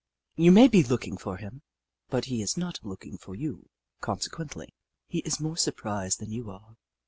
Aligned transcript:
You 0.35 0.51
may 0.51 0.67
be 0.67 0.81
looking 0.83 1.15
for 1.15 1.37
him, 1.37 1.61
but 2.09 2.25
he 2.25 2.41
is 2.41 2.57
not 2.57 2.79
looking 2.83 3.19
for 3.19 3.35
you; 3.35 3.69
consequently, 3.99 4.73
he 5.07 5.19
is 5.19 5.39
more 5.39 5.57
surprised 5.57 6.19
than 6.19 6.31
you 6.31 6.49
are. 6.49 6.75